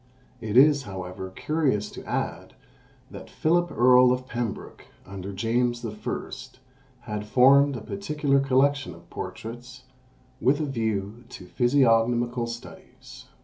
[0.39, 2.55] It is, however, curious to add,
[3.11, 6.31] that Philip Earl of Pembroke, under James I.,
[7.01, 9.83] had formed a particular collection of portraits,
[10.41, 13.25] with a view to physiognomical studies.